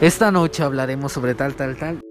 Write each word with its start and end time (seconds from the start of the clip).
esta 0.00 0.30
noche 0.30 0.62
hablaremos 0.62 1.12
sobre 1.12 1.34
tal, 1.34 1.54
tal, 1.54 1.76
tal. 1.76 2.07